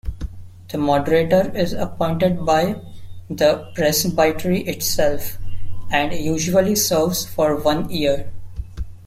The 0.69 0.79
Moderator 0.79 1.55
is 1.55 1.73
appointed 1.73 2.43
by 2.43 2.81
the 3.29 3.71
Presbytery 3.75 4.61
itself 4.61 5.37
and 5.91 6.11
usually 6.11 6.75
serves 6.75 7.23
for 7.27 7.55
one 7.57 7.87
year. 7.91 8.31